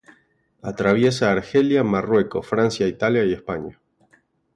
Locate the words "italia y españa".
2.87-3.79